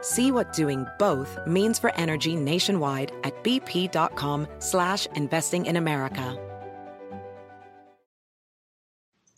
[0.00, 6.36] See what doing both means for energy nationwide at bp.com slash investing in America.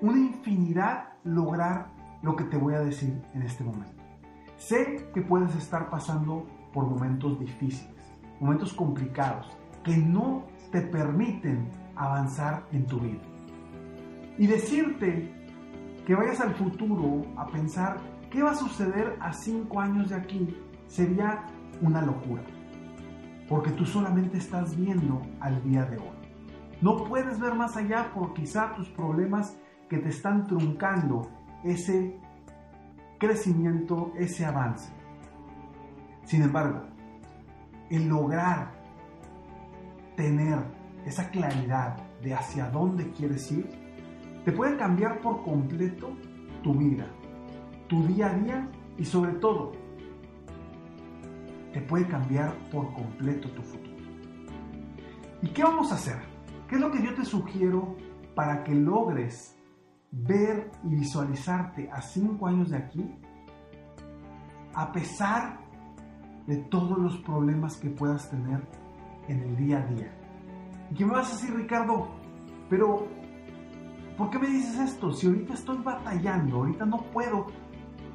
[0.00, 4.02] una infinidad lograr lo que te voy a decir en este momento.
[4.56, 7.94] Sé que puedes estar pasando por momentos difíciles,
[8.40, 9.46] momentos complicados,
[9.84, 13.22] que no te permiten avanzar en tu vida.
[14.38, 15.39] Y decirte
[16.10, 17.98] que vayas al futuro a pensar
[18.32, 20.56] qué va a suceder a cinco años de aquí
[20.88, 21.46] sería
[21.80, 22.42] una locura.
[23.48, 26.18] Porque tú solamente estás viendo al día de hoy.
[26.80, 29.56] No puedes ver más allá por quizá tus problemas
[29.88, 31.30] que te están truncando
[31.62, 32.18] ese
[33.20, 34.92] crecimiento, ese avance.
[36.24, 36.88] Sin embargo,
[37.88, 38.72] el lograr
[40.16, 40.58] tener
[41.06, 43.79] esa claridad de hacia dónde quieres ir,
[44.50, 46.10] te puede cambiar por completo
[46.64, 47.06] tu vida,
[47.86, 48.68] tu día a día
[48.98, 49.70] y sobre todo,
[51.72, 53.96] te puede cambiar por completo tu futuro.
[55.40, 56.16] ¿Y qué vamos a hacer?
[56.66, 57.94] ¿Qué es lo que yo te sugiero
[58.34, 59.56] para que logres
[60.10, 63.08] ver y visualizarte a cinco años de aquí?
[64.74, 65.60] A pesar
[66.48, 68.60] de todos los problemas que puedas tener
[69.28, 70.12] en el día a día.
[70.90, 72.08] ¿Y qué me vas a decir, Ricardo?
[72.68, 73.19] Pero,
[74.20, 75.14] ¿por qué me dices esto?
[75.14, 77.46] Si ahorita estoy batallando, ahorita no puedo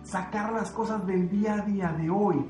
[0.03, 2.45] sacar las cosas del día a día de hoy.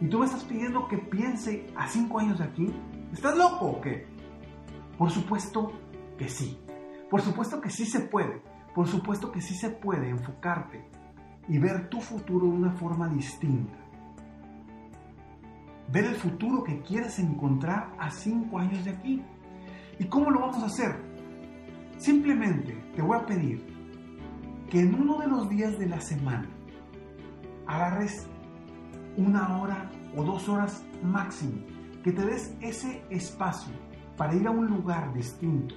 [0.00, 2.74] Y tú me estás pidiendo que piense a cinco años de aquí.
[3.12, 4.08] ¿Estás loco o qué?
[4.98, 5.70] Por supuesto
[6.18, 6.58] que sí.
[7.08, 8.42] Por supuesto que sí se puede.
[8.74, 10.84] Por supuesto que sí se puede enfocarte
[11.46, 13.78] y ver tu futuro de una forma distinta
[15.92, 19.22] ver el futuro que quieres encontrar a cinco años de aquí.
[19.98, 21.09] ¿Y cómo lo vamos a hacer?
[22.00, 23.62] Simplemente te voy a pedir
[24.70, 26.48] que en uno de los días de la semana
[27.66, 28.26] agarres
[29.18, 31.60] una hora o dos horas máximo,
[32.02, 33.74] que te des ese espacio
[34.16, 35.74] para ir a un lugar distinto,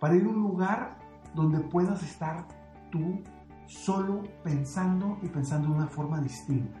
[0.00, 0.98] para ir a un lugar
[1.32, 2.48] donde puedas estar
[2.90, 3.22] tú
[3.66, 6.80] solo pensando y pensando de una forma distinta,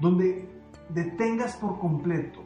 [0.00, 0.50] donde
[0.88, 2.42] detengas por completo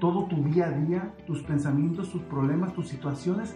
[0.00, 3.54] todo tu día a día, tus pensamientos, tus problemas, tus situaciones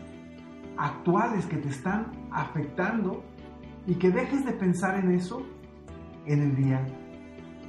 [0.81, 3.23] actuales que te están afectando
[3.87, 5.43] y que dejes de pensar en eso
[6.27, 6.87] en el día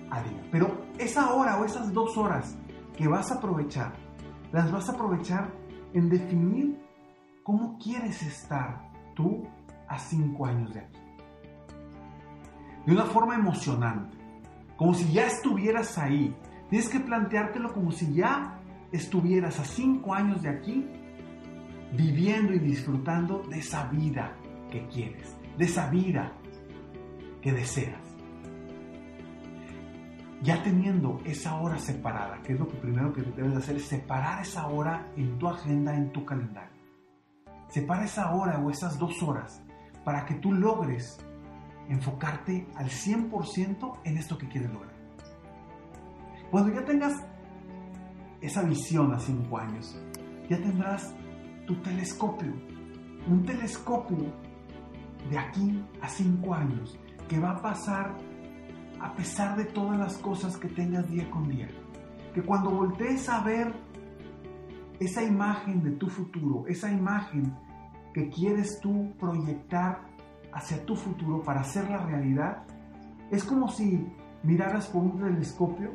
[0.09, 0.47] a día.
[0.49, 2.57] Pero esa hora o esas dos horas
[2.95, 3.93] que vas a aprovechar,
[4.53, 5.51] las vas a aprovechar
[5.93, 6.79] en definir
[7.43, 9.45] cómo quieres estar tú
[9.89, 10.99] a cinco años de aquí.
[12.85, 14.17] De una forma emocionante
[14.77, 16.35] como si ya estuvieras ahí.
[16.69, 18.57] Tienes que planteártelo como si ya
[18.91, 20.89] estuvieras a cinco años de aquí
[21.93, 24.35] viviendo y disfrutando de esa vida
[24.69, 26.33] que quieres, de esa vida
[27.41, 27.99] que deseas.
[30.43, 34.67] ya teniendo esa hora separada, que es lo primero que debes hacer, es separar esa
[34.67, 36.71] hora en tu agenda, en tu calendario.
[37.67, 39.61] Separa esa hora o esas dos horas
[40.03, 41.19] para que tú logres
[41.89, 44.93] enfocarte al 100% en esto que quieres lograr.
[46.49, 47.23] Cuando ya tengas
[48.41, 49.95] esa visión a cinco años,
[50.49, 51.13] ya tendrás
[51.65, 52.53] tu telescopio,
[53.27, 54.31] un telescopio
[55.29, 56.97] de aquí a cinco años
[57.27, 58.17] que va a pasar
[58.99, 61.69] a pesar de todas las cosas que tengas día con día.
[62.33, 63.73] Que cuando voltees a ver
[64.99, 67.55] esa imagen de tu futuro, esa imagen
[68.13, 70.01] que quieres tú proyectar
[70.53, 72.63] hacia tu futuro para hacerla realidad,
[73.31, 74.05] es como si
[74.43, 75.91] miraras por un telescopio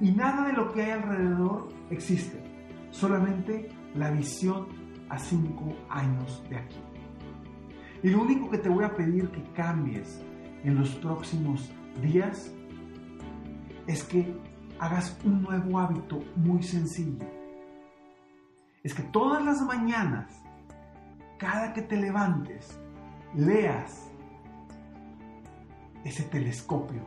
[0.00, 2.42] y nada de lo que hay alrededor existe,
[2.90, 4.66] solamente la visión
[5.08, 6.80] a cinco años de aquí.
[8.02, 10.22] Y lo único que te voy a pedir que cambies
[10.64, 12.52] en los próximos días
[13.86, 14.34] es que
[14.78, 17.26] hagas un nuevo hábito muy sencillo.
[18.82, 20.42] Es que todas las mañanas,
[21.38, 22.80] cada que te levantes,
[23.34, 24.10] leas
[26.04, 27.02] ese telescopio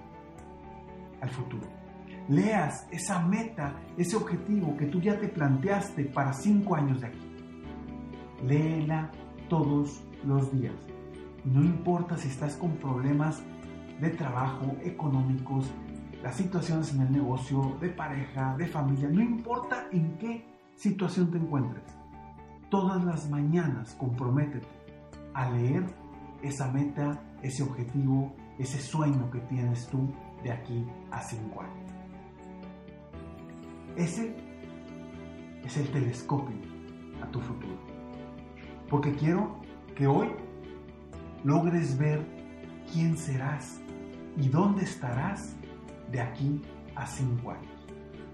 [1.21, 1.84] al futuro.
[2.27, 7.35] Leas esa meta, ese objetivo que tú ya te planteaste para cinco años de aquí.
[8.47, 9.11] Léela
[9.47, 10.75] todos los días.
[11.43, 13.43] No importa si estás con problemas
[14.01, 15.71] de trabajo, económicos,
[16.23, 20.43] las situaciones en el negocio, de pareja, de familia, no importa en qué
[20.75, 21.83] situación te encuentres.
[22.71, 24.67] Todas las mañanas comprométete
[25.35, 25.85] a leer
[26.41, 30.11] esa meta, ese objetivo, ese sueño que tienes tú
[30.43, 31.94] de aquí a cinco años.
[33.95, 34.35] Ese
[35.63, 36.57] es el telescopio
[37.23, 37.77] a tu futuro.
[38.89, 39.61] Porque quiero
[39.95, 40.29] que hoy
[41.43, 42.25] logres ver
[42.91, 43.79] quién serás
[44.37, 45.55] y dónde estarás
[46.11, 46.61] de aquí
[46.95, 47.71] a cinco años.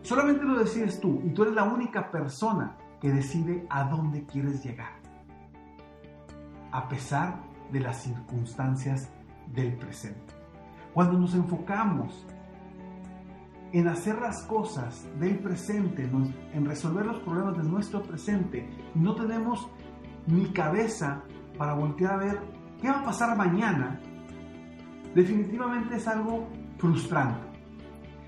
[0.01, 4.63] Solamente lo decides tú y tú eres la única persona que decide a dónde quieres
[4.63, 4.93] llegar.
[6.71, 7.35] A pesar
[7.71, 9.09] de las circunstancias
[9.53, 10.33] del presente.
[10.93, 12.25] Cuando nos enfocamos
[13.73, 16.09] en hacer las cosas del presente,
[16.53, 19.69] en resolver los problemas de nuestro presente, no tenemos
[20.27, 21.23] ni cabeza
[21.57, 23.99] para voltear a ver ¿Qué va a pasar mañana?
[25.13, 26.47] Definitivamente es algo
[26.79, 27.47] frustrante.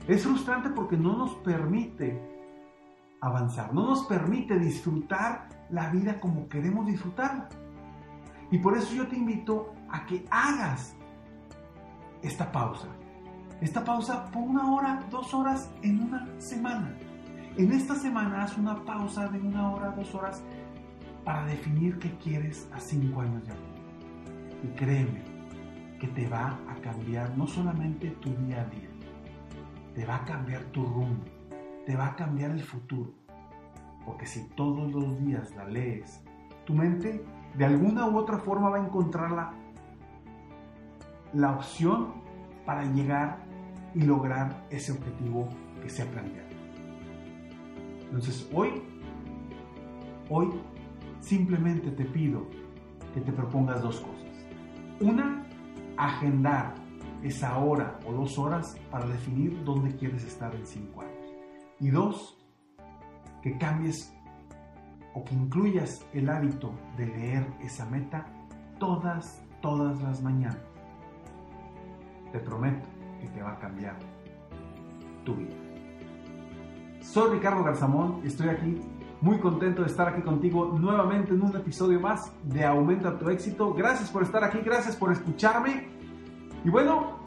[0.08, 2.22] Es frustrante porque no nos permite
[3.20, 7.50] avanzar, no nos permite disfrutar la vida como queremos disfrutarla.
[8.52, 10.96] Y por eso yo te invito a que hagas
[12.22, 12.90] esta pausa.
[13.64, 16.94] Esta pausa por una hora, dos horas en una semana.
[17.56, 20.44] En esta semana haz una pausa de una hora, dos horas
[21.24, 23.54] para definir qué quieres a cinco años de
[24.66, 25.24] y créeme
[25.98, 28.90] que te va a cambiar no solamente tu día a día,
[29.96, 31.24] te va a cambiar tu rumbo,
[31.86, 33.14] te va a cambiar el futuro.
[34.06, 36.22] Porque si todos los días la lees,
[36.66, 37.24] tu mente
[37.56, 39.54] de alguna u otra forma va a encontrar la,
[41.32, 42.22] la opción
[42.66, 43.43] para llegar
[43.96, 45.50] y lograr ese objetivo
[45.82, 46.50] que se ha planteado.
[48.06, 48.82] Entonces hoy,
[50.30, 50.50] hoy
[51.20, 52.48] simplemente te pido
[53.14, 54.32] que te propongas dos cosas.
[55.00, 55.46] Una,
[55.98, 56.76] agendar
[57.24, 61.34] esa hora o dos horas para definir dónde quieres estar en cinco años.
[61.80, 62.38] Y dos,
[63.42, 64.14] que cambies
[65.14, 68.26] o que incluyas el hábito de leer esa meta
[68.80, 70.62] todas, todas las mañanas.
[72.32, 72.88] Te prometo
[73.24, 73.96] que te va a cambiar
[75.24, 75.56] tu vida.
[77.02, 78.82] Soy Ricardo Garzamón estoy aquí
[79.22, 83.74] muy contento de estar aquí contigo nuevamente en un episodio más de Aumenta tu éxito.
[83.74, 85.88] Gracias por estar aquí, gracias por escucharme.
[86.66, 87.20] Y bueno,